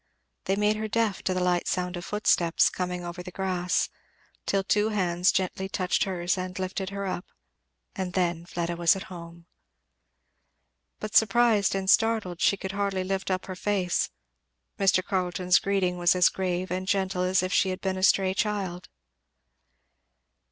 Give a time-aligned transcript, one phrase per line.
[0.45, 3.87] They made her deaf to the light sound of footsteps coming over the grass,
[4.47, 7.27] till two hands gently touched hers and lifted her up,
[7.95, 9.45] and then Fleda was at home.
[10.99, 14.09] But surprised and startled she could hardly lift up her face.
[14.79, 15.05] Mr.
[15.05, 18.89] Carleton's greeting was as grave and gentle as if she had been a stray child.